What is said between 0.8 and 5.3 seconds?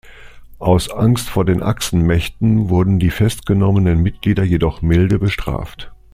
Angst vor den Achsenmächten wurden die festgenommenen Mitglieder jedoch milde